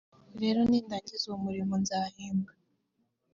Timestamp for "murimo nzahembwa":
1.45-2.51